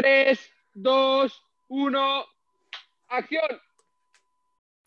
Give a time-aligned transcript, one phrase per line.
[0.00, 0.38] 3,
[0.76, 2.24] 2, 1,
[3.10, 3.50] acción.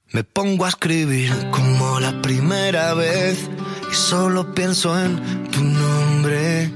[0.07, 3.47] Me pongo a escribir como la primera vez
[3.91, 5.21] y solo pienso en
[5.51, 6.71] tu nombre.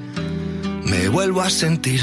[0.84, 2.00] Me vuelvo a sentir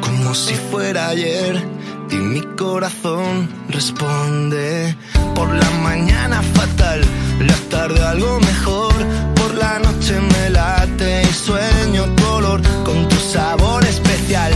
[0.00, 1.62] como si fuera ayer
[2.10, 4.96] y mi corazón responde.
[5.36, 7.02] Por la mañana fatal,
[7.38, 8.94] la tarde algo mejor.
[9.36, 14.52] Por la noche me late y sueño color con tu sabor especial,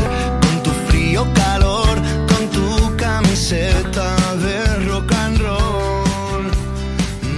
[3.50, 6.50] camiseta de rock and roll.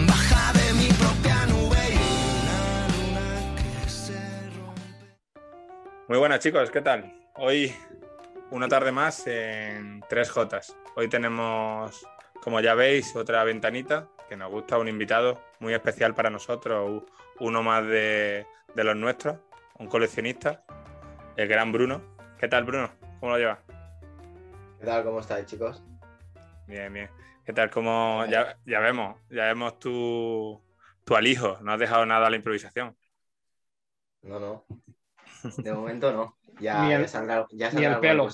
[0.07, 5.17] Baja de mi propia nube y una luna que se rompe.
[6.09, 7.15] Muy buenas chicos, ¿qué tal?
[7.37, 7.75] Hoy
[8.51, 10.75] una tarde más en 3J.
[10.97, 12.07] Hoy tenemos,
[12.43, 17.05] como ya veis, otra ventanita que nos gusta, un invitado muy especial para nosotros,
[17.41, 19.39] uno más de, de los nuestros,
[19.79, 20.63] un coleccionista,
[21.37, 22.03] el gran Bruno.
[22.39, 22.91] ¿Qué tal Bruno?
[23.19, 23.61] ¿Cómo lo llevas?
[24.79, 25.05] ¿Qué tal?
[25.05, 25.83] ¿Cómo estáis, chicos?
[26.67, 27.11] Bien, bien.
[27.45, 27.71] ¿Qué tal?
[27.71, 29.21] ¿Cómo ya, ya vemos?
[29.29, 30.63] Ya vemos tu,
[31.05, 32.97] tu alijo, no has dejado nada a la improvisación.
[34.23, 34.67] No, no.
[35.59, 36.39] De momento no.
[36.61, 38.29] Ya, Ni el- ya saldrá, ya ni saldrá el alguna pelo.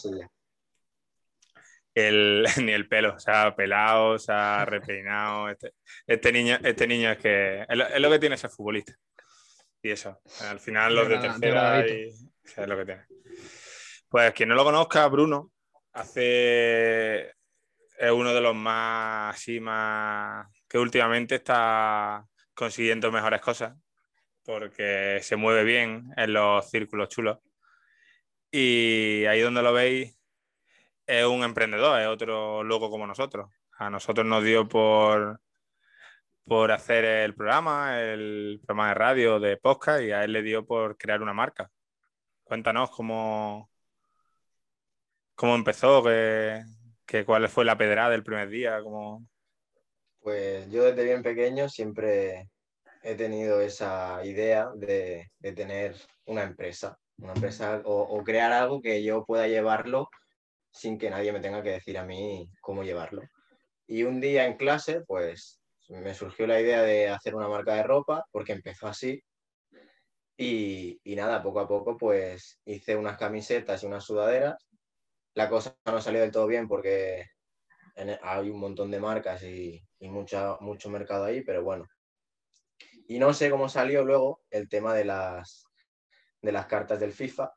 [1.94, 5.48] el, ni el pelo, se ha pelado, se ha repeinado.
[5.48, 5.72] Este,
[6.06, 8.92] este niño, este niño es que es lo, es lo que tiene ser futbolista.
[9.80, 12.26] Y eso, al final los de tercera y, degradadito.
[12.44, 13.06] o sea, es lo que tiene.
[14.08, 15.50] Pues quien no lo conozca, Bruno,
[15.92, 17.32] hace
[17.98, 23.76] es uno de los más así más que últimamente está consiguiendo mejores cosas
[24.44, 27.38] porque se mueve bien en los círculos chulos.
[28.50, 30.18] Y ahí donde lo veis,
[31.06, 33.50] es un emprendedor, es otro loco como nosotros.
[33.78, 35.40] A nosotros nos dio por,
[36.46, 40.66] por hacer el programa, el programa de radio, de podcast, y a él le dio
[40.66, 41.70] por crear una marca.
[42.42, 43.70] Cuéntanos cómo,
[45.34, 46.02] cómo empezó,
[47.08, 49.26] qué- cuál fue la pedrada del primer día, cómo...
[50.20, 52.48] Pues yo desde bien pequeño siempre
[53.02, 55.96] he tenido esa idea de, de tener
[56.26, 60.08] una empresa, una empresa o, o crear algo que yo pueda llevarlo
[60.70, 63.22] sin que nadie me tenga que decir a mí cómo llevarlo.
[63.86, 67.84] Y un día en clase, pues me surgió la idea de hacer una marca de
[67.84, 69.22] ropa, porque empezó así.
[70.36, 74.67] Y, y nada, poco a poco, pues hice unas camisetas y unas sudaderas.
[75.38, 77.24] La cosa no salió del todo bien porque
[77.94, 81.86] en- hay un montón de marcas y, y mucha, mucho mercado ahí, pero bueno.
[83.06, 85.64] Y no sé cómo salió luego el tema de las,
[86.42, 87.52] de las cartas del FIFA,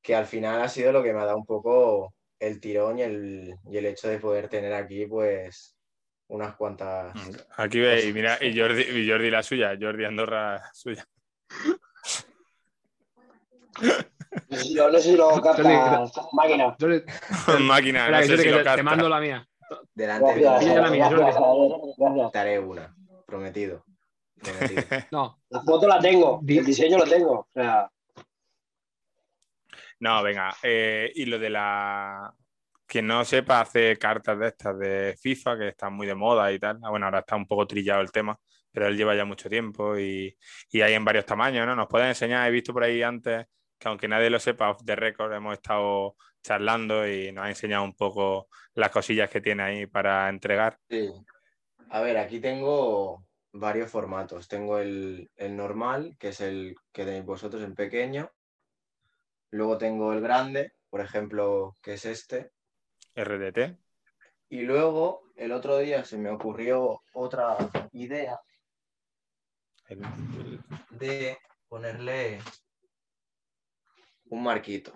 [0.00, 3.02] que al final ha sido lo que me ha dado un poco el tirón y
[3.02, 5.76] el, y el hecho de poder tener aquí, pues,
[6.28, 7.16] unas cuantas.
[7.56, 11.04] Aquí veis, mira, y Jordi, y Jordi la suya, Jordi Andorra suya.
[14.48, 15.62] No sé si lo, no sé si lo capta
[16.32, 16.76] máquina.
[16.78, 17.04] Yo le-
[17.60, 18.82] Máquina, espera, no sé yo si lo que te- capta.
[18.82, 19.46] mando la mía.
[19.94, 21.94] Delante de Gracias, Pilla la mí mía, gracias, Jordi.
[21.98, 22.32] gracias.
[22.32, 22.94] te haré una,
[23.26, 23.84] prometido.
[24.42, 24.82] prometido.
[25.12, 27.32] No, La foto la tengo, el diseño lo tengo.
[27.32, 27.88] O sea,
[30.00, 30.54] No, venga.
[30.62, 32.32] eh, y lo de la.
[32.86, 36.58] Quien no sepa, hace cartas de estas de FIFA que están muy de moda y
[36.58, 36.78] tal.
[36.78, 38.38] Bueno, ahora está un poco trillado el tema,
[38.70, 40.36] pero él lleva ya mucho tiempo y,
[40.70, 41.74] y hay en varios tamaños, ¿no?
[41.74, 42.46] Nos pueden enseñar.
[42.46, 43.46] He visto por ahí antes
[43.82, 47.84] que, aunque nadie lo sepa, off the record hemos estado charlando y nos ha enseñado
[47.84, 50.78] un poco las cosillas que tiene ahí para entregar.
[50.88, 51.10] Sí.
[51.90, 54.48] A ver, aquí tengo varios formatos.
[54.48, 58.30] Tengo el, el normal, que es el que tenéis vosotros en pequeño.
[59.50, 62.52] Luego tengo el grande, por ejemplo, que es este.
[63.14, 63.76] RDT.
[64.48, 67.56] Y luego, el otro día se me ocurrió otra
[67.92, 68.40] idea
[70.90, 71.38] de
[71.68, 72.40] ponerle
[74.32, 74.92] un marquito.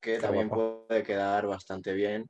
[0.00, 0.86] Que también guapo.
[0.88, 2.28] puede quedar bastante bien.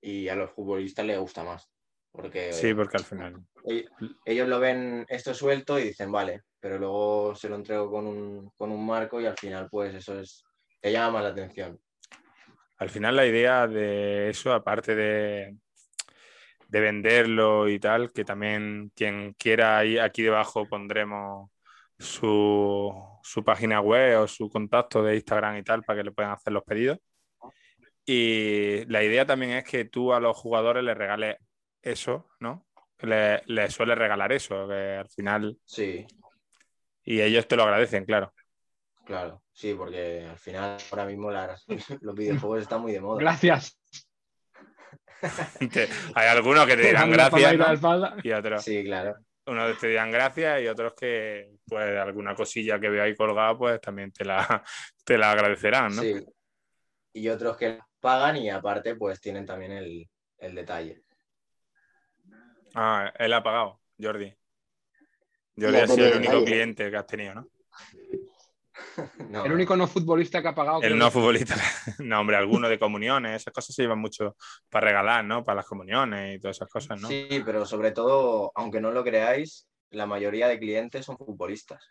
[0.00, 1.68] Y a los futbolistas les gusta más.
[2.12, 3.42] Porque Sí, porque al final.
[3.64, 3.86] e-
[4.24, 8.50] ellos lo ven esto suelto y dicen, vale, pero luego se lo entrego con un,
[8.56, 10.44] con un marco y al final, pues eso es,
[10.80, 11.80] te llama más la atención.
[12.78, 15.56] Al final la idea de eso, aparte de,
[16.68, 21.50] de venderlo y tal, que también quien quiera, ahí, aquí debajo pondremos
[21.98, 26.32] su, su página web o su contacto de Instagram y tal para que le puedan
[26.32, 26.98] hacer los pedidos.
[28.04, 31.36] Y la idea también es que tú a los jugadores les regales
[31.82, 32.66] eso, ¿no?
[33.00, 35.58] Le, les sueles regalar eso, que al final...
[35.64, 36.06] Sí,
[37.04, 38.32] Y ellos te lo agradecen, claro.
[39.04, 41.30] claro, sí, porque al final ahora mismo
[42.00, 43.20] los videojuegos están muy de moda.
[43.20, 43.78] gracias.
[46.14, 47.54] Hay algunos que te dirán gracias
[48.22, 48.62] y otros...
[48.62, 49.16] Sí, claro.
[49.46, 53.80] Unos te dirán gracias y otros que, pues, alguna cosilla que veo ahí colgada, pues
[53.80, 54.62] también te la,
[55.04, 56.02] te la agradecerán, ¿no?
[56.02, 56.24] Sí.
[57.12, 60.08] y otros que pagan y aparte pues tienen también el,
[60.38, 61.02] el detalle.
[62.74, 64.34] Ah, él ha pagado, Jordi.
[65.58, 67.48] Jordi ha sido el único cliente que has tenido, ¿no?
[69.30, 70.82] No, El único no futbolista que ha pagado.
[70.82, 71.54] El no futbolista.
[71.98, 74.36] No, hombre, alguno de comuniones, esas cosas se llevan mucho
[74.70, 75.44] para regalar, ¿no?
[75.44, 77.08] Para las comuniones y todas esas cosas, ¿no?
[77.08, 81.82] Sí, pero sobre todo, aunque no lo creáis, la mayoría de clientes son futbolistas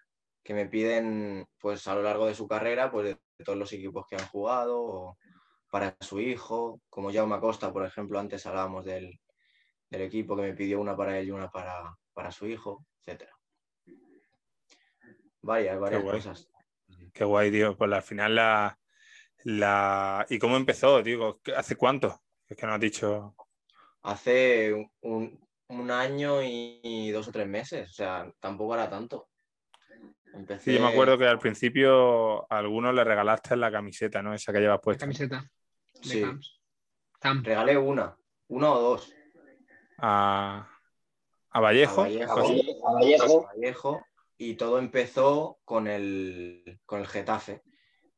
[0.44, 4.06] que me piden, pues a lo largo de su carrera, pues de, todos los equipos
[4.08, 5.18] que han jugado, o
[5.72, 9.20] para su hijo, como Jaume Acosta, por ejemplo, antes hablábamos del,
[9.90, 13.32] del equipo que me pidió una para él y una para, para su hijo, etcétera.
[15.42, 16.50] Varias, varias cosas.
[17.16, 17.78] Qué guay, tío.
[17.78, 18.78] Pues al final la,
[19.46, 20.26] la...
[20.30, 21.40] ¿Y cómo empezó, digo?
[21.56, 22.22] ¿Hace cuánto?
[22.48, 23.34] Es que no has dicho...
[24.04, 25.40] Hace un,
[25.70, 29.30] un año y dos o tres meses, o sea, tampoco era tanto.
[30.34, 30.72] Empecé...
[30.72, 34.34] Sí, yo me acuerdo que al principio a algunos le regalaste la camiseta, ¿no?
[34.34, 35.06] Esa que llevas La puesta.
[35.06, 35.50] camiseta
[35.94, 36.22] de Sí.
[36.22, 36.62] Camps.
[37.20, 37.46] Camp.
[37.48, 38.16] Regalé una,
[38.50, 39.12] una o dos.
[39.98, 40.68] A,
[41.50, 42.02] a Vallejo.
[42.02, 42.34] A Vallejo.
[42.34, 42.78] algo así.
[42.84, 44.05] A Vallejo.
[44.38, 47.62] Y todo empezó con el, con el Getafe,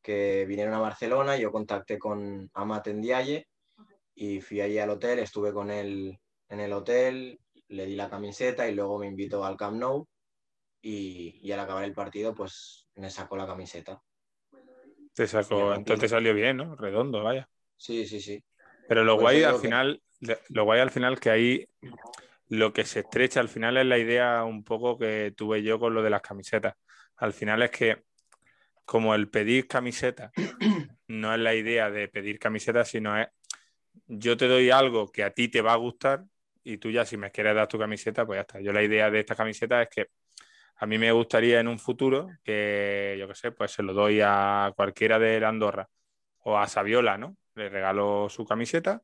[0.01, 3.47] que vinieron a Barcelona, yo contacté con Amat Ndiaye
[4.15, 6.17] y fui allí al hotel, estuve con él
[6.49, 10.07] en el hotel, le di la camiseta y luego me invitó al Camp Nou
[10.81, 14.01] y, y al acabar el partido pues me sacó la camiseta.
[15.13, 16.75] Te sacó, entonces salió bien, ¿no?
[16.75, 17.49] Redondo, vaya.
[17.75, 18.43] Sí, sí, sí.
[18.87, 20.01] Pero lo Por guay al final,
[20.49, 21.67] lo guay al final que ahí
[22.49, 25.93] lo que se estrecha al final es la idea un poco que tuve yo con
[25.93, 26.75] lo de las camisetas.
[27.17, 28.03] Al final es que
[28.85, 30.31] como el pedir camiseta
[31.07, 33.27] no es la idea de pedir camisetas, sino es
[34.07, 36.23] yo te doy algo que a ti te va a gustar
[36.63, 38.59] y tú ya si me quieres dar tu camiseta, pues ya está.
[38.61, 40.07] Yo la idea de esta camiseta es que
[40.77, 44.21] a mí me gustaría en un futuro que, yo qué sé, pues se lo doy
[44.23, 45.89] a cualquiera de la Andorra
[46.43, 47.37] o a Saviola, ¿no?
[47.55, 49.01] Le regalo su camiseta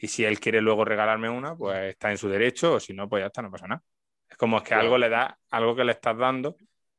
[0.00, 3.08] y si él quiere luego regalarme una, pues está en su derecho o si no,
[3.08, 3.82] pues ya está, no pasa nada.
[4.28, 6.56] Es como es que algo le da, algo que le estás dando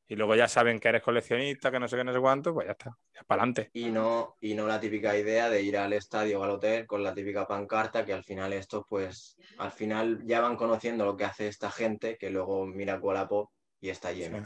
[0.08, 2.68] y luego ya saben que eres coleccionista, que no sé qué, no sé cuánto, pues
[2.68, 3.72] ya está, ya para adelante.
[3.74, 7.02] Y no, y no la típica idea de ir al estadio o al hotel con
[7.02, 11.24] la típica pancarta, que al final esto, pues, al final ya van conociendo lo que
[11.24, 14.46] hace esta gente, que luego mira Pop y está lleno.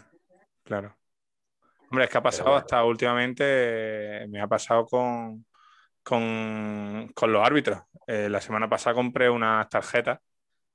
[0.64, 0.96] Claro.
[1.90, 2.60] Hombre, es que ha pasado bueno.
[2.60, 5.46] hasta últimamente, me ha pasado con,
[6.06, 7.80] con, con los árbitros.
[8.08, 10.20] Eh, la semana pasada compré unas tarjetas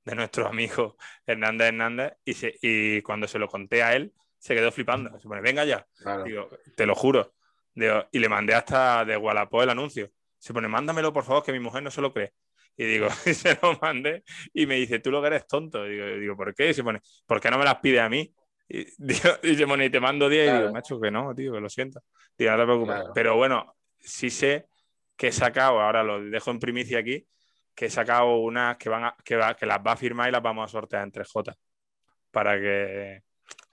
[0.03, 4.53] de nuestro amigo Hernández Hernández y, se- y cuando se lo conté a él, se
[4.53, 5.17] quedó flipando.
[5.19, 5.85] Se pone, venga ya.
[5.97, 6.23] Claro.
[6.25, 7.33] Digo, te lo juro.
[7.73, 10.09] Digo, y le mandé hasta de Wallapop el anuncio.
[10.37, 12.33] Se pone, mándamelo por favor, que mi mujer no se lo cree.
[12.75, 14.23] Y digo, y se lo mandé
[14.53, 15.87] y me dice, tú lo que eres tonto.
[15.87, 16.69] Y digo, digo, ¿por qué?
[16.69, 18.33] Y se pone, ¿por qué no me las pide a mí?
[18.67, 20.61] Y, digo, y se pone, y te mando 10 y Claro.
[20.63, 22.01] digo, macho, que no, tío, que lo siento.
[22.37, 22.95] Digo, no te preocupes.
[22.95, 23.11] Claro.
[23.13, 24.67] Pero bueno, sí sé
[25.21, 27.27] que he sacado, ahora lo dejo en primicia aquí,
[27.75, 30.31] que he sacado unas que van a- que, va- que las va a firmar y
[30.31, 31.55] las vamos a sortear entre J.
[32.31, 33.21] Para que,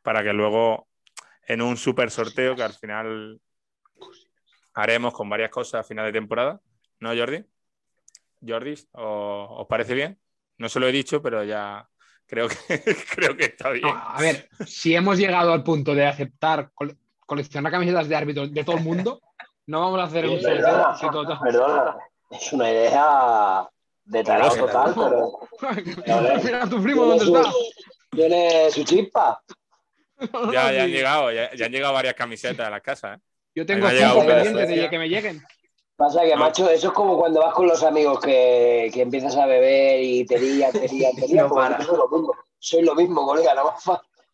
[0.02, 0.88] para que luego
[1.46, 3.40] en un super sorteo que al final
[4.74, 6.60] haremos con varias cosas a final de temporada.
[7.00, 7.42] ¿No, Jordi?
[8.46, 10.18] Jordi, ¿o- ¿os parece bien?
[10.58, 11.88] No se lo he dicho, pero ya
[12.26, 12.56] creo que,
[13.16, 13.86] creo que está bien.
[13.90, 18.64] A ver, si hemos llegado al punto de aceptar cole- coleccionar camisetas de árbitros de
[18.64, 19.22] todo el mundo,
[19.68, 20.56] no vamos a hacer un sorteo.
[21.00, 21.96] Perdona, perdona.
[22.30, 23.68] Es una idea
[24.04, 25.38] de tarado total, pero
[26.44, 27.50] Mira tu primo dónde su, está.
[28.10, 29.40] tiene su chispa.
[30.52, 33.18] Ya, ya han llegado, ya, ya han llegado varias camisetas a las casas.
[33.18, 33.22] ¿eh?
[33.54, 35.40] Yo tengo cinco pendientes de que me lleguen.
[35.96, 36.36] Pasa que, No.
[36.40, 40.24] macho, eso es como cuando vas con los amigos que, que empiezas a beber y
[40.26, 41.48] te lían, te lían, te lían.
[41.78, 43.54] No soy lo mismo, soy lo mismo, colega.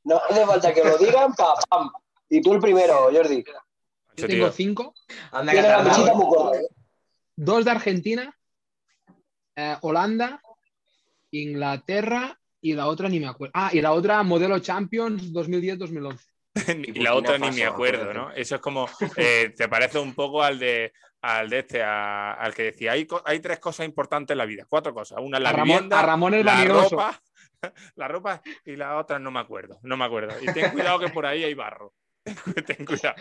[0.04, 1.90] No hace falta que lo digan, pa, pam.
[2.30, 3.44] Y tú el primero, Jordi.
[4.16, 4.94] Yo tengo tío, cinco,
[5.32, 6.58] Anda que Tiene la tardado, mesita muy corta.
[7.36, 8.36] dos de Argentina,
[9.56, 10.40] eh, Holanda,
[11.32, 13.52] Inglaterra y la otra ni me acuerdo.
[13.54, 16.18] Ah, y la otra modelo Champions 2010-2011.
[16.94, 18.12] y la otra ni me acuerdo.
[18.14, 18.30] ¿no?
[18.32, 20.92] Eso es como, eh, te parece un poco al de,
[21.22, 24.64] al de este, a- al que decía, hay, hay tres cosas importantes en la vida,
[24.68, 25.18] cuatro cosas.
[25.20, 26.90] Una es la A Ramón, vivienda, a Ramón el la vanidoso.
[26.96, 27.22] ropa,
[27.96, 30.32] la ropa y la otra no me acuerdo, no me acuerdo.
[30.40, 31.92] Y ten cuidado que por ahí hay barro.
[32.66, 33.14] Ten cuidado.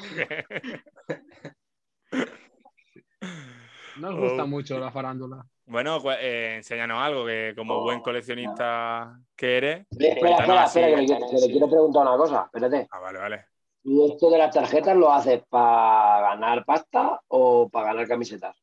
[3.98, 4.48] Nos gusta Oh.
[4.48, 5.46] mucho la farándula.
[5.66, 9.88] Bueno, pues, eh, enséñanos algo que como buen coleccionista que eres.
[9.92, 12.44] Espera, espera, espera, que le, quiero- que le quiero preguntar una cosa.
[12.46, 12.88] Espérate.
[12.92, 13.46] Ah, vale, vale.
[13.84, 18.56] ¿Y esto de las tarjetas lo haces para ganar pasta o para ganar camisetas?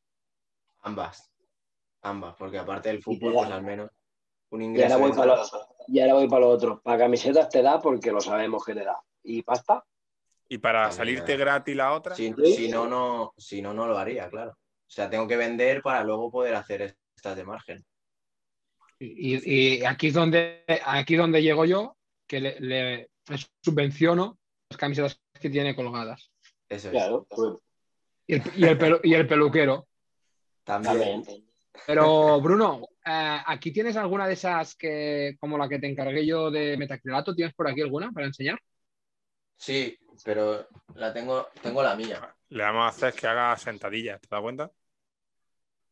[0.81, 1.31] Ambas.
[2.01, 3.89] Ambas, porque aparte del fútbol, pues al menos
[4.49, 4.93] un Y ingreso.
[4.95, 5.43] ahora voy para lo,
[5.87, 6.81] y ahora voy para lo otro.
[6.81, 8.99] Para camisetas te da porque lo sabemos que te da.
[9.23, 9.83] ¿Y pasta?
[10.51, 11.37] Y para También, salirte eh.
[11.37, 12.29] gratis la otra, Si,
[12.69, 14.57] no, no, si no, no lo haría, claro.
[14.85, 17.85] sea, tengo que vender para luego poder hacer estas de margen.
[18.99, 21.95] Y, y aquí, es donde, aquí es donde llego yo,
[22.27, 23.09] que le, le
[23.63, 24.37] subvenciono
[24.69, 26.29] las camisetas que tiene colgadas.
[26.67, 26.95] Eso es.
[26.95, 27.53] Claro, pues,
[28.27, 29.87] Y el, y el pelu- y el peluquero.
[30.65, 31.23] También.
[31.23, 31.47] también.
[31.87, 36.51] Pero, Bruno, eh, ¿aquí tienes alguna de esas que, como la que te encargué yo
[36.51, 37.33] de metacrilato?
[37.33, 38.59] ¿Tienes por aquí alguna para enseñar?
[39.61, 42.35] Sí, pero la tengo, tengo la mía.
[42.49, 44.71] Le vamos a hacer que haga sentadillas, ¿te das cuenta?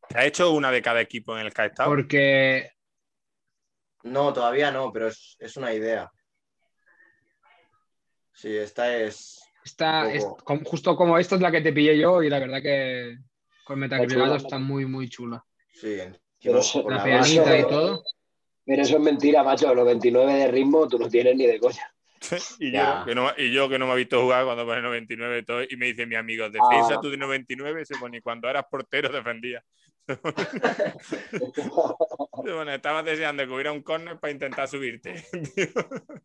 [0.07, 1.87] ¿Te ha hecho una de cada equipo en el que ha estado?
[1.87, 2.71] Porque
[4.01, 6.11] No, todavía no, pero es, es una idea.
[8.33, 9.39] Sí, esta es.
[9.63, 10.25] esta, es,
[10.65, 13.19] justo como esta es la que te pillé yo y la verdad que
[13.63, 14.37] con metacrilato chula.
[14.37, 15.45] está muy, muy chula.
[15.75, 15.99] Sí,
[16.41, 16.59] Pero
[16.89, 18.03] La pianita y todo.
[18.65, 19.71] Pero eso es mentira, macho.
[19.75, 21.93] Los 29 de ritmo tú no tienes ni de coña.
[22.59, 25.39] y, yo, que no, y yo que no me he visto jugar cuando pone 99
[25.39, 26.49] y todo, y me dice mi amigo, Ah.
[26.49, 29.63] defensa tú de 99, se pone, y cuando eras portero defendía.
[32.31, 35.23] Pone, estabas deseando que hubiera un córner para intentar subirte.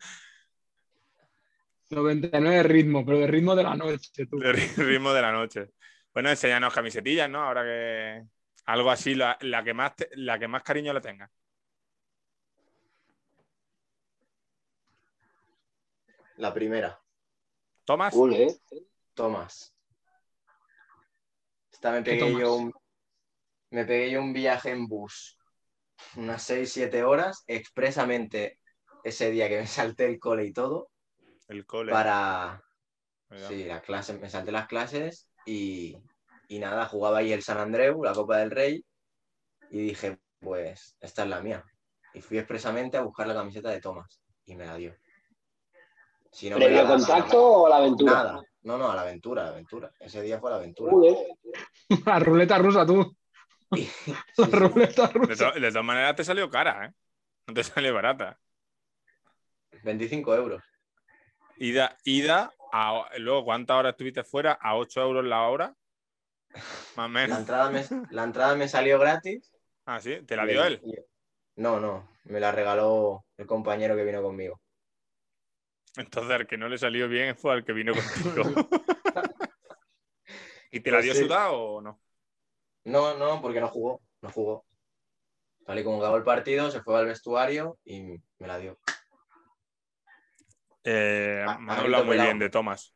[1.90, 4.38] 99 de ritmo, pero de ritmo de la noche, tú.
[4.38, 5.70] de ri- ritmo de la noche.
[6.12, 7.42] Bueno, enséñanos camisetillas, ¿no?
[7.42, 8.22] Ahora que
[8.66, 11.30] algo así, la, la que, más te- la que más cariño le tenga.
[16.44, 17.00] La primera.
[18.12, 18.54] Cool, ¿eh?
[19.14, 19.74] Tomás.
[21.72, 22.70] Esta me ¿Qué pegué yo un,
[23.70, 25.38] me pegué yo un viaje en bus,
[26.16, 28.60] unas 6-7 horas, expresamente
[29.04, 30.90] ese día que me salté el cole y todo,
[31.48, 31.92] El cole.
[31.92, 32.62] para.
[33.48, 35.96] Sí, las clases, me salté las clases y,
[36.48, 38.84] y nada, jugaba ahí el San Andreu, la Copa del Rey,
[39.70, 41.64] y dije, pues esta es la mía.
[42.12, 44.94] Y fui expresamente a buscar la camiseta de Tomás y me la dio.
[46.34, 48.12] Si no me ¿Previo la contacto o la aventura?
[48.12, 48.42] Nada.
[48.62, 49.92] No, no, a la aventura, a la aventura.
[50.00, 50.92] Ese día fue a la aventura.
[52.06, 53.16] La ruleta rusa, tú.
[53.76, 53.88] Sí,
[54.36, 54.50] La sí.
[54.52, 55.52] ruleta De, rusa.
[55.52, 56.92] to- de todas maneras te salió cara, ¿eh?
[57.46, 58.38] No te salió barata.
[59.84, 60.62] 25 euros.
[61.56, 64.58] Ida, ida a, luego, ¿cuántas horas estuviste fuera?
[64.60, 65.74] ¿A 8 euros la hora?
[66.52, 66.64] Más
[66.96, 67.38] o La menos.
[67.38, 69.52] entrada me, la entrada me salió gratis.
[69.86, 70.80] Ah, sí, te la dio él.
[70.84, 70.94] Y-
[71.56, 74.60] No, no, me la regaló el compañero que vino conmigo.
[75.96, 77.92] Entonces, el que no le salió bien fue al que vino
[78.44, 78.44] contigo.
[80.70, 81.20] ¿Y te la Pues dio sí.
[81.22, 82.00] sudada o no?
[82.84, 84.66] No, no, porque no jugó, no jugó.
[85.64, 88.02] Tal y como acabó el partido, se fue al vestuario y
[88.38, 88.78] me la dio.
[90.82, 92.28] Eh, Ah, me han hablado muy pelado.
[92.28, 92.94] bien de Tomás.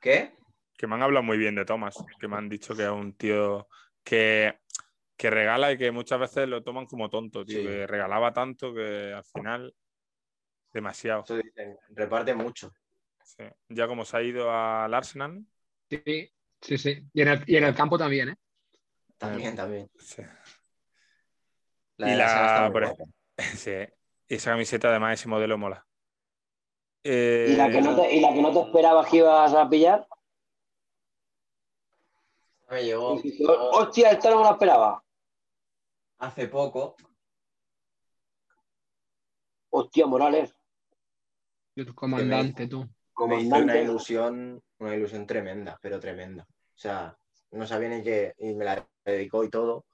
[0.00, 0.34] ¿Qué?
[0.78, 1.96] Que me han hablado muy bien de Tomás.
[2.18, 3.68] Que me han dicho que es un tío
[4.02, 4.58] que,
[5.16, 7.58] que regala y que muchas veces lo toman como tonto, tío.
[7.58, 7.64] Sí.
[7.66, 9.74] Que regalaba tanto que al final.
[10.76, 11.22] Demasiado.
[11.24, 12.70] Eso dicen, reparte mucho.
[13.24, 13.44] sí.
[13.70, 15.42] Ya como se ha ido al Arsenal.
[15.88, 16.30] Sí,
[16.60, 17.02] sí, sí.
[17.14, 18.36] Y en el, y en el campo también, ¿eh?
[19.16, 19.90] También, también.
[19.98, 20.22] Sí.
[21.96, 22.94] La Y la- por.
[23.56, 23.72] Sí.
[24.28, 25.86] Y esa camiseta, además, ese modelo mola.
[27.04, 29.68] Eh, ¿Y la, que no te, ¿Y la que no te esperabas que ibas a
[29.70, 30.06] pillar?
[32.68, 33.18] Me llegó
[33.72, 35.02] Hostia, esta no me la esperaba.
[36.18, 36.96] hace poco.
[39.70, 40.54] Hostia, Morales.
[41.76, 42.88] El comandante, tú.
[43.28, 46.44] Me hizo una ilusión, una ilusión tremenda, pero tremenda.
[46.44, 47.16] O sea,
[47.52, 49.84] no sabía ni qué, y me la dedicó y todo.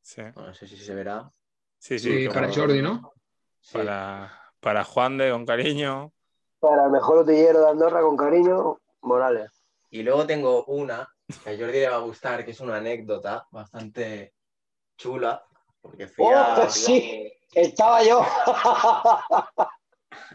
[0.00, 1.30] sí, No sé si se verá.
[1.78, 3.12] sí, sí, Sí, para Jordi, ¿no?
[3.60, 3.78] Sí.
[3.78, 6.12] para, para Juan de con cariño.
[6.60, 9.64] Para el mejor utillero de Andorra, con cariño, Morales.
[9.90, 11.08] Y luego tengo una
[11.42, 14.34] que a Jordi le va a gustar, que es una anécdota bastante
[14.96, 15.42] chula,
[15.80, 16.58] porque fui a...
[16.58, 17.32] ¡Oh, sí!
[17.54, 18.24] Estaba yo.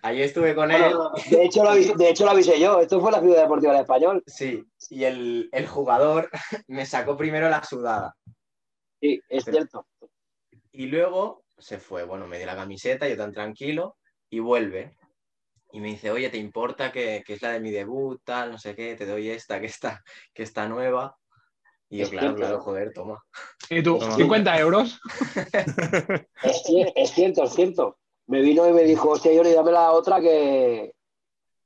[0.01, 2.79] Allí estuve con él, Bueno, de, hecho, lo, de hecho, lo avisé yo.
[2.79, 4.23] Esto fue la Ciudad Deportiva del Español.
[4.25, 6.29] sí, y el, el jugador
[6.67, 8.15] me sacó primero la sudada.
[9.01, 9.87] Sí, es cierto.
[10.71, 13.97] Y luego se fue, bueno, me dio la camiseta, yo tan tranquilo,
[14.29, 14.95] y vuelve.
[15.71, 18.57] Y me dice, oye, ¿te importa que, que es la de mi debut, tal, no
[18.57, 20.03] sé qué, te doy esta, que está,
[20.33, 21.15] que está nueva?
[21.89, 22.39] Y yo, Es claro, cierto.
[22.39, 23.23] claro, joder, toma.
[23.69, 23.97] ¿Y tú?
[23.99, 24.15] Toma.
[24.15, 24.99] ¿50 euros?
[26.43, 27.97] Es cierto, es cierto.
[28.29, 30.93] Me vino y me dijo, hostia, Jordi, dame la otra que...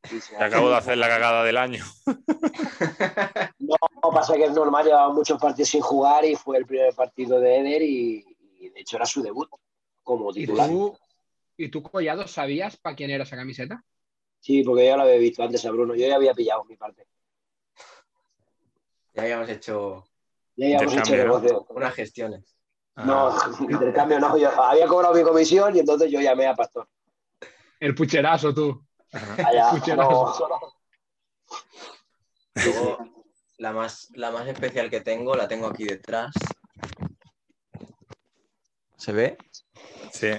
[0.10, 1.84] Y se- Te acabo de hacer la cagada del año.
[3.60, 7.40] No, pasa que es normal, llevaba muchos partidos sin jugar y fue el primer partido
[7.40, 8.26] de Eder y,
[8.60, 9.50] y de hecho era su debut
[10.04, 10.68] como ¿Y titular.
[10.70, 10.98] tú,
[11.56, 13.82] ¿Y tú, Collado, sabías para quién era esa camiseta?
[14.42, 16.76] Sí, porque yo ya lo había visto antes a Bruno, yo ya había pillado mi
[16.76, 17.08] parte.
[19.14, 20.06] Ya habíamos hecho
[20.58, 21.66] Ya habíamos hecho negocio.
[21.70, 22.58] unas gestiones.
[22.96, 26.88] No, Ah, intercambio no, yo había cobrado mi comisión y entonces yo llamé a Pastor.
[27.80, 28.86] El pucherazo, tú.
[29.12, 29.48] ajá.
[29.48, 30.48] Allá, Pucherazo.
[30.50, 30.60] no.
[32.56, 32.98] Luego,
[33.58, 36.32] la más, la más especial que tengo, la tengo aquí detrás.
[38.98, 39.38] ¿Se ve?
[40.12, 40.30] Sí.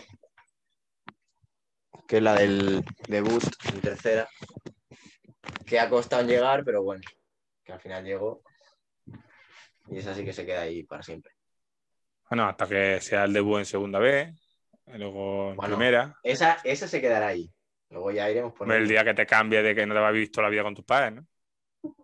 [2.07, 3.43] Que es la del debut
[3.73, 4.29] en tercera.
[5.67, 7.03] Que ha costado en llegar, pero bueno,
[7.65, 8.43] que al final llegó.
[9.89, 11.34] Y esa sí que se queda ahí para siempre.
[12.35, 14.35] Bueno, hasta que sea el debut en segunda vez,
[14.89, 16.17] y luego en Bueno, primera.
[16.25, 17.49] Esa, esa se quedará ahí.
[17.91, 20.43] Luego ya iremos por El día que te cambie de que no te habías visto
[20.43, 21.27] la vida con tus padres, ¿no?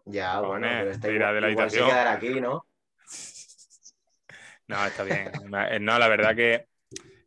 [0.05, 0.69] Ya, bueno,
[1.03, 2.65] pero igual, de la igual se quedará aquí, ¿no?
[4.69, 5.33] No, está bien.
[5.69, 6.67] Eh, No, la verdad que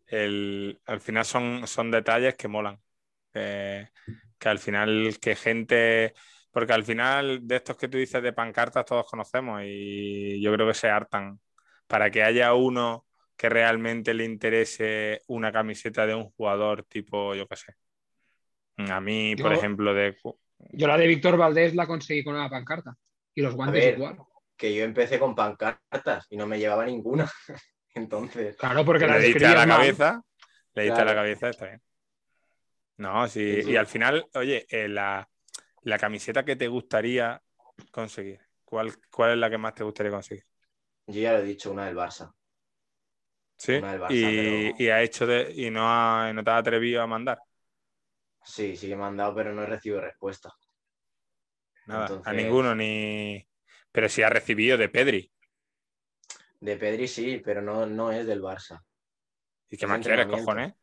[0.08, 2.80] el- al final son, son detalles que molan.
[3.34, 3.90] Eh,
[4.40, 6.14] que al final que gente...
[6.52, 10.68] Porque al final de estos que tú dices de pancartas todos conocemos y yo creo
[10.68, 11.40] que se hartan.
[11.88, 17.48] Para que haya uno que realmente le interese una camiseta de un jugador tipo, yo
[17.48, 17.74] qué sé.
[18.92, 20.16] A mí, por ejemplo, de...
[20.72, 22.96] Yo la de Víctor Valdés la conseguí con una pancarta.
[23.36, 23.96] Y los guantes ver.
[23.96, 24.18] igual.
[24.56, 27.30] Que yo empecé con pancartas y no me llevaba ninguna.
[27.96, 29.78] Entonces, Claro, porque le la diste a la mal.
[29.78, 30.22] cabeza,
[30.74, 31.82] le diste a la cabeza, está bien.
[32.98, 33.72] No, sí, Sí, sí.
[33.72, 35.28] y al final, oye, eh, la,
[35.82, 37.42] la camiseta que te gustaría
[37.92, 40.46] conseguir, ¿cuál, ¿cuál es la que más te gustaría conseguir?
[41.08, 42.34] Yo ya lo he dicho, una del Barça.
[43.58, 43.74] ¿Sí?
[43.80, 46.60] Una del Barça, y, pero- y ha hecho de, y no, ha, no te has
[46.60, 47.42] atrevido a mandar.
[48.52, 50.54] Sí, sí que me han dado, pero no he recibido respuesta.
[51.86, 53.46] Nada, a ninguno, ni.
[53.92, 55.32] Pero sí ha recibido de Pedri.
[56.68, 58.84] De Pedri sí, pero no, no es del Barça.
[59.70, 60.74] ¿Y qué Es más quieres, cojones?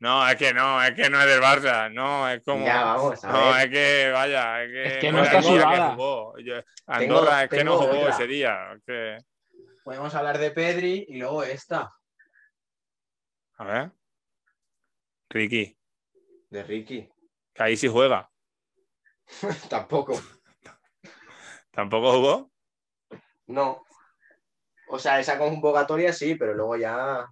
[0.00, 2.64] No, es que no, es que no es del Barça, no, es como.
[2.66, 3.64] Ya, vamos, a No, ver.
[3.66, 6.38] es que, vaya, es que, Es que no está que jugó.
[6.38, 6.54] Yo-
[6.86, 8.10] Andorra es que no jugó otra.
[8.10, 8.78] ese día.
[8.86, 9.18] que-
[9.84, 11.90] Podemos hablar de Pedri y luego esta,
[13.58, 13.92] A ver.
[15.30, 15.76] Ricky,
[16.50, 17.08] de Ricky.
[17.54, 18.30] que ahí sí juega.
[19.70, 20.20] Tampoco.
[21.70, 22.50] ¿Tampoco jugó?
[23.46, 23.84] No.
[24.88, 27.26] O sea, esa convocatoria sí, pero luego ya.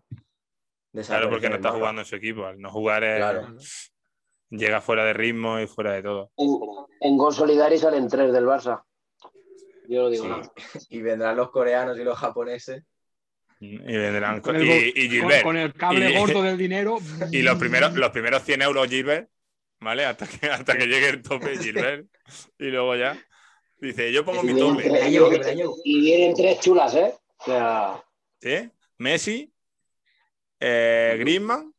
[0.92, 1.78] Claro, porque no está mapa.
[1.78, 2.44] jugando en su equipo.
[2.44, 3.56] Al no jugar es- Claro.
[4.50, 6.30] llega fuera de ritmo y fuera de todo.
[6.36, 6.48] En,
[7.00, 8.82] en Gol Solidari salen tres del Barça.
[9.88, 10.42] Yo no digo
[10.78, 10.86] Sí.
[10.90, 12.84] Y vendrán los coreanos y los japoneses.
[13.60, 15.42] Y vendrán Con con- el y, go- y Con, Gilbert.
[15.44, 16.98] con el cable Y- gordo del dinero.
[17.30, 19.28] Y los primeros, los primeros 100 euros Gilbert,
[19.80, 20.04] ¿vale?
[20.04, 22.06] Hasta que, hasta que llegue el tope Gilbert.
[22.58, 23.16] Y luego ya
[23.80, 24.82] dice, yo pongo Y mi tope.
[24.82, 27.14] tres, y vienen tres chulas, ¿eh?
[27.38, 28.02] O sea,
[28.40, 28.70] ¿Sí?
[28.98, 29.51] Messi,
[30.64, 31.74] eh, Griezmann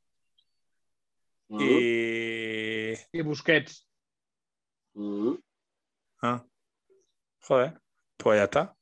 [1.50, 2.94] y...
[3.12, 3.88] Y Busquets.
[6.22, 6.44] Ah.
[7.42, 7.80] Joder,
[8.18, 8.76] pues ya está.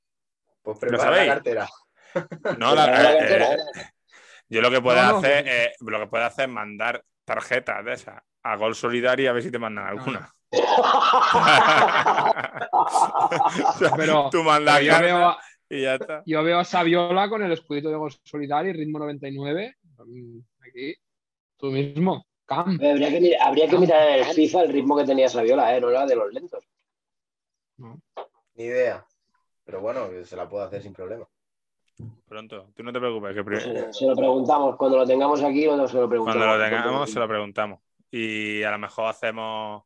[0.61, 1.67] Pues ¿Lo prepara la cartera.
[2.57, 3.57] No, la- eh, cartera, eh,
[4.49, 5.17] yo lo que puedo No, no.
[5.19, 9.33] hacer es, lo que puedo hacer es mandar tarjetas de esas a Gol Solidario a
[9.33, 10.33] ver si te mandan alguna.
[10.51, 10.57] O
[13.79, 16.23] sea, Pero, Tú mandas pero yo, veo, a- y ya está.
[16.25, 19.75] yo veo a Saviola con el escudito de Gol Solidario, ritmo 99.
[20.67, 20.95] Aquí,
[21.57, 22.25] tú mismo.
[22.45, 22.79] Cam.
[22.83, 25.79] Habría que, mir- habría que mirar en el FIFA el ritmo que tenía Saviola, ¿eh?
[25.81, 26.63] No era de los lentos.
[28.55, 29.05] Ni idea.
[29.63, 31.25] Pero bueno, se la puedo hacer sin problema.
[32.27, 34.75] Pronto, tú no te preocupes, que se lo preguntamos.
[34.77, 36.43] Cuando lo tengamos aquí, nosotros se lo preguntamos.
[36.43, 37.79] cuando lo tengamos se lo preguntamos.
[38.09, 39.83] Y a lo mejor hacemos,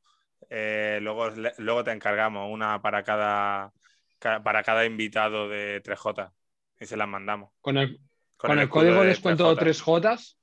[0.49, 3.71] eh, luego, luego te encargamos una para cada,
[4.19, 6.32] ca- para cada invitado de 3J
[6.80, 7.51] y se las mandamos.
[7.62, 7.99] Con el,
[8.38, 9.56] Con, con el escudo código de de descuento 3J.
[9.56, 10.36] 3J,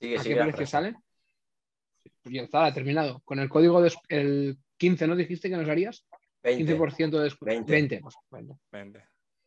[0.00, 0.66] Sigue, ¿a qué precio Alfred.
[0.66, 0.94] sale?
[2.22, 3.20] Pues ya está, terminado.
[3.20, 6.06] Con el código de el 15, ¿no dijiste que nos harías?
[6.42, 6.78] 20.
[6.78, 7.72] 15% de descuento.
[7.72, 7.72] 20.
[7.72, 8.00] 20.
[8.00, 8.58] pues, bueno.
[8.72, 9.04] Vente.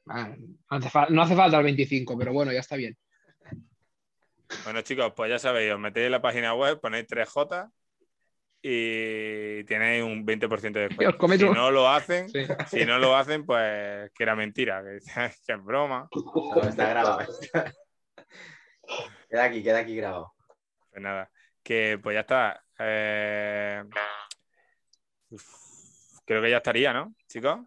[0.07, 2.97] Ah, no, hace no hace falta el 25, pero bueno, ya está bien.
[4.63, 7.71] Bueno, chicos, pues ya sabéis, os metéis en la página web, ponéis 3J
[8.65, 11.27] y tenéis un 20% de descuento.
[11.37, 12.45] Si no lo hacen, Sí.
[12.69, 14.99] si no lo hacen, pues que era mentira, que,
[15.45, 16.07] que es broma.
[16.13, 17.27] No, está grabado.
[19.29, 20.33] queda aquí, queda aquí grabado.
[20.89, 21.29] Pues nada,
[21.61, 22.63] que pues ya está.
[22.79, 23.83] Eh,
[25.29, 27.59] uf, creo que ya estaría, ¿no, chicos?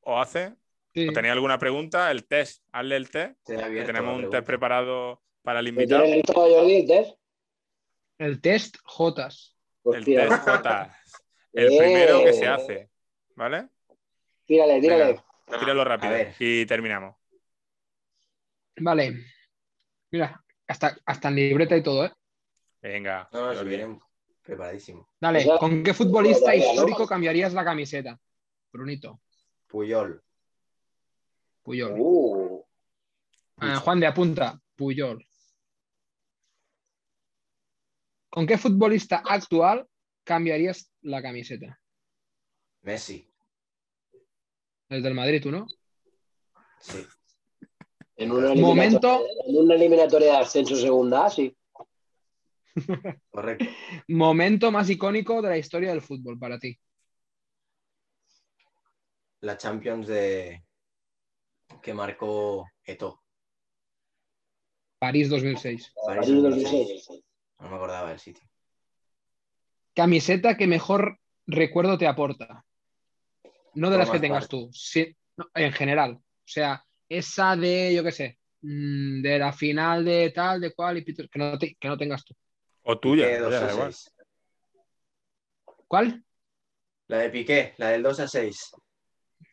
[0.00, 0.54] ¿O hace?
[0.94, 1.08] Sí.
[1.08, 2.10] ¿O tenéis alguna pregunta?
[2.10, 3.36] El test, hazle el test.
[3.46, 4.38] Que tenemos un pregunta.
[4.38, 6.02] test preparado para el ¿Me invitado.
[6.04, 7.18] tienes listo, Jordi, el test?
[8.18, 9.56] El test Jotas.
[9.82, 10.30] Pues El tírale.
[10.30, 10.96] test J.
[11.52, 11.78] El Eh.
[11.78, 12.90] primero que se hace.
[13.34, 13.68] ¿Vale?
[14.44, 15.04] Tírale, tírale.
[15.04, 15.24] Venga.
[15.60, 17.16] Tíralo rápido y terminamos.
[18.78, 19.24] Vale.
[20.10, 22.12] Mira, hasta, hasta en libreta y todo, ¿eh?
[22.82, 23.28] Venga.
[23.32, 24.00] No, no, vienen
[24.42, 25.08] preparadísimo.
[25.20, 28.18] Dale, ¿con qué futbolista histórico cambiarías la camiseta?
[28.72, 29.20] Brunito,
[29.66, 30.22] Puyol.
[31.62, 31.94] Puyol.
[31.96, 32.62] Uh,
[33.58, 35.26] Ah, Juan de apunta, Puyol.
[38.36, 39.88] ¿Con qué futbolista actual
[40.22, 41.80] cambiarías la camiseta?
[42.82, 43.26] Messi.
[44.90, 45.66] El del Madrid, ¿tú no?
[46.78, 46.98] Sí.
[48.16, 49.24] En una Momento.
[49.24, 51.56] eliminatoria- En una eliminatoria de ascenso segunda, sí.
[53.30, 53.64] Correcto.
[54.08, 56.78] Momento más icónico de la historia del fútbol para ti.
[59.40, 60.62] La Champions de
[61.80, 63.22] que marcó Eto.
[64.98, 65.94] París 2006.
[66.04, 67.22] París París 2006.
[67.58, 67.60] 2006.
[67.60, 68.48] No me acordaba del sitio.
[69.94, 72.64] Camiseta que mejor recuerdo te aporta.
[73.74, 76.12] No de las que tengas tú, sí, no, en general.
[76.14, 80.96] O sea, esa de, yo qué sé, mm, de la final de tal, de cual,
[80.98, 82.34] y pito- que no, te- que no tengas tú.
[82.82, 83.26] O tuya.
[83.26, 83.92] Piqué 2 ya, a da igual.
[83.92, 84.14] 6.
[85.88, 86.24] ¿Cuál?
[87.08, 88.70] La de Piqué, la del 2 a 6.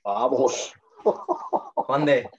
[0.04, 0.74] Vamos.
[1.76, 2.30] Juan de.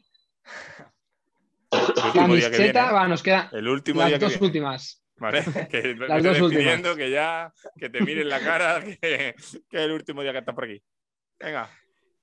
[1.70, 2.72] El último día que viene.
[2.72, 4.46] Camiseta, va, nos quedan El último día las que dos viene.
[4.46, 5.03] últimas.
[5.16, 5.42] ¿Vale?
[5.70, 6.50] Que Las vete dos últimas.
[6.50, 10.38] despidiendo, que ya, que te miren la cara, que, que es el último día que
[10.38, 10.82] estás por aquí.
[11.38, 11.70] Venga.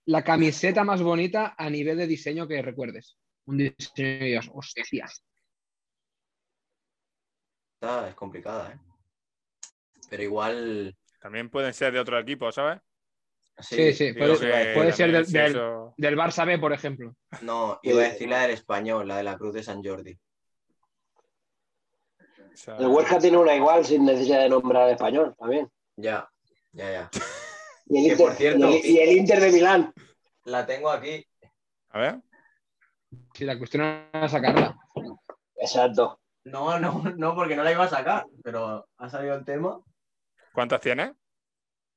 [0.05, 3.17] La camiseta más bonita a nivel de diseño que recuerdes.
[3.45, 5.23] Un diseño que digas, hostias.
[7.79, 8.79] Esta es complicada, ¿eh?
[10.09, 10.95] Pero igual.
[11.19, 12.79] También pueden ser de otro equipo, ¿sabes?
[13.59, 15.61] Sí, sí, puede, que puede ser del, del-
[15.97, 17.15] del Barça B, por ejemplo.
[17.41, 20.17] No, iba a decir la del español, la de la Cruz de San Jordi.
[22.53, 25.69] O sea, El Huesca tiene una igual sin necesidad de nombrar español también.
[25.95, 26.29] Ya,
[26.71, 27.09] ya, ya.
[27.87, 29.93] Y el, Inter, por cierto- y el- y el Inter de Milán.
[30.45, 31.25] La tengo aquí.
[31.89, 32.21] A ver.
[33.33, 33.83] Si la cuestión
[34.13, 34.77] era sacarla.
[35.55, 36.19] Exacto.
[36.45, 39.79] No, no, no, porque no la iba a sacar, pero ha salido el tema.
[40.53, 41.11] ¿Cuántas tienes?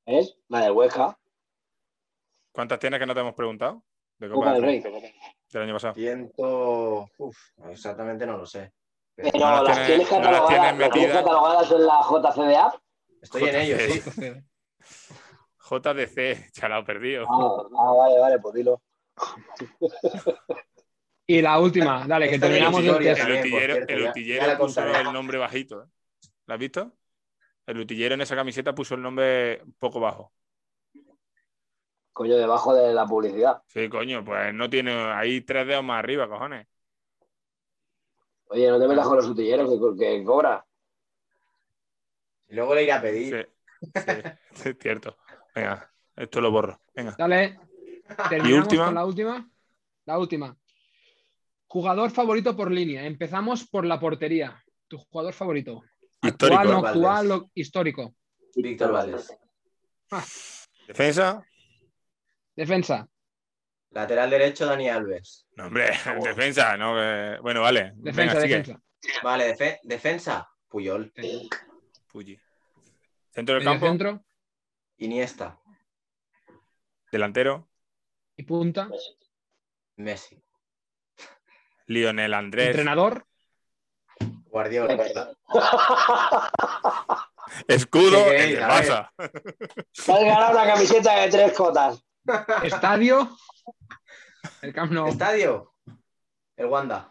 [0.06, 0.36] ¿Es?
[0.48, 1.18] La del Huesca.
[2.52, 3.82] ¿Cuántas tienes que no te hemos preguntado?
[4.18, 4.80] De Copa del Rey.
[5.50, 5.94] Del año pasado.
[5.94, 7.08] Ciento.
[7.18, 7.36] Uf,
[7.70, 8.72] exactamente no lo sé.
[9.16, 11.22] Pero Pero No las tienes- tienes no las catalogadas, tienes las tienes metidas.
[11.22, 12.80] catalogadas en la JCDA.
[13.22, 14.02] estoy en ello, sí.
[15.70, 17.26] JDC, chalao perdido.
[17.28, 18.82] Ah, ah, vale, vale, pues dilo.
[21.26, 25.38] Y la última, dale, que terminamos mi el utillero, cierto, el utillero puso el nombre
[25.38, 25.84] bajito.
[25.84, 25.86] ¿eh?
[26.46, 26.92] ¿Lo has visto?
[27.66, 30.32] El utillero en esa camiseta puso el nombre poco bajo.
[32.12, 33.62] Coño, debajo de la publicidad.
[33.66, 36.66] Sí, coño, pues no tiene ahí tres dedos más arriba, cojones.
[38.54, 40.64] Oye, no te metas con los utilleros que, que cobra.
[42.48, 43.50] Y luego le iré a Sí, pedir.
[44.54, 45.16] sí, es cierto.
[45.54, 46.80] Venga, esto lo borro.
[46.94, 47.16] Venga.
[47.18, 47.58] Dale.
[48.28, 48.84] Terminamos última?
[48.86, 49.50] con la última.
[50.04, 50.56] La última.
[51.66, 53.04] Jugador favorito por línea.
[53.04, 54.62] Empezamos por la portería.
[54.86, 55.82] Tu jugador favorito.
[56.22, 56.60] Histórico.
[56.60, 58.14] Actual, no actual, o histórico.
[58.54, 59.36] Víctor Valdés.
[60.86, 61.44] Defensa.
[62.54, 63.08] Defensa.
[63.94, 65.46] Lateral derecho, Dani Alves.
[65.56, 65.90] No, hombre,
[66.24, 66.94] defensa, no.
[67.42, 67.92] Bueno, vale.
[67.96, 68.56] Defensa, Venga, sigue.
[68.58, 68.82] defensa.
[69.22, 71.12] Vale, defe- defensa, Puyol.
[72.10, 72.40] Puyi.
[73.30, 73.86] Centro del campo.
[73.86, 74.24] centro
[74.98, 75.58] Iniesta,
[77.10, 77.68] Delantero.
[78.36, 78.88] y punta.
[79.96, 80.42] Messi.
[81.86, 82.68] Lionel Andrés.
[82.68, 83.26] Entrenador.
[84.46, 84.96] Guardiola.
[87.68, 88.24] Escudo.
[88.24, 88.60] ¿Qué el.
[88.60, 89.10] Barça.
[89.18, 92.03] Te has ganado una camiseta de tres cotas.
[92.62, 93.36] Estadio.
[94.62, 95.08] El Camp Nou.
[95.08, 95.72] Estadio,
[96.56, 97.08] el Wanda.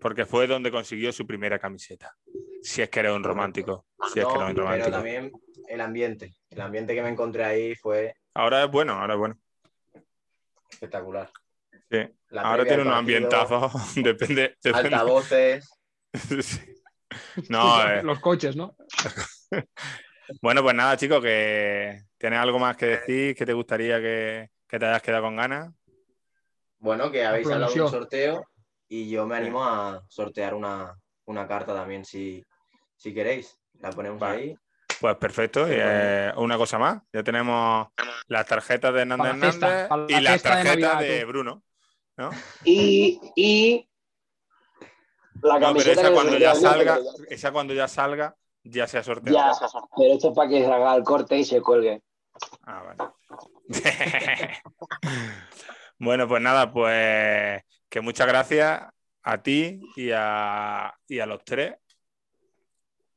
[0.00, 2.16] Porque fue donde consiguió su primera camiseta.
[2.62, 3.86] Si es que era un romántico.
[4.12, 4.90] Si es que era No, un pero romántico.
[4.90, 5.32] también
[5.68, 6.34] el ambiente.
[6.50, 9.38] El ambiente que me encontré ahí fue Ahora es bueno, ahora es bueno.
[10.70, 11.30] espectacular.
[11.90, 11.98] Sí.
[12.30, 13.72] La Ahora tiene unos ambientazos.
[13.94, 14.56] depende.
[14.62, 14.94] depende.
[14.96, 15.68] Altavoces.
[16.42, 16.60] Sí.
[17.48, 18.74] No, eh, Los coches, ¿no?
[20.42, 24.78] bueno, pues nada, chicos, que tienes algo más que decir, que te gustaría que, que
[24.78, 25.74] te hayas quedado con ganas.
[26.78, 28.46] Bueno, que habéis hablado de un sorteo
[28.88, 32.40] y yo me animo a sortear una, una carta también si,
[32.94, 33.58] si queréis.
[33.80, 34.38] La ponemos Vale.
[34.38, 34.58] ahí.
[35.00, 35.66] Pues perfecto.
[35.66, 35.90] Sí, y, bueno.
[35.92, 37.02] eh, una cosa más.
[37.12, 37.88] Ya tenemos
[38.28, 41.24] las tarjetas de Hernández Para la fiesta, Hernández la y las de tarjetas Navidad, de.
[41.24, 41.62] Bruno.
[42.18, 42.30] ¿no?
[42.64, 43.88] Y, y
[45.42, 49.02] la No, pero esa que cuando ya salga, esa cuando ya salga, ya se ha
[49.02, 49.36] sorteado.
[49.36, 52.00] Ya, pero esto es para que se haga el corte y se cuelgue.
[52.64, 53.12] Ah, vale.
[55.98, 58.82] bueno, pues nada, pues que muchas gracias
[59.22, 61.74] a ti y a, y a los tres.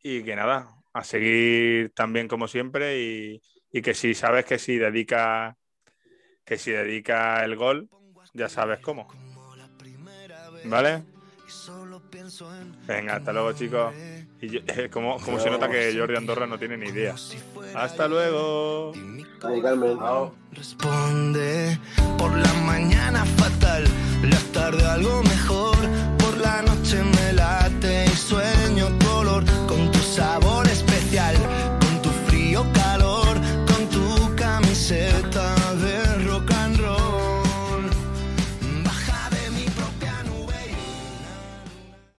[0.03, 4.77] Y que nada, a seguir también como siempre y, y que si sabes que si
[4.77, 5.57] dedica
[6.45, 7.89] que si dedica el gol,
[8.33, 9.07] ya sabes cómo.
[10.65, 11.03] ¿Vale?
[12.87, 13.93] Venga, hasta luego, chicos.
[14.41, 17.15] Y yo, eh, como, como se nota que Jordi Andorra no tiene ni idea.
[17.75, 18.93] Hasta luego.
[20.51, 21.77] Responde
[22.17, 23.83] por la mañana fatal,
[24.23, 25.75] la tarde algo mejor,
[26.17, 31.35] por la noche me late y sueño tu olor con tu sabor especial,
[31.81, 33.35] con tu frío calor,
[33.67, 35.14] con tu camiseta.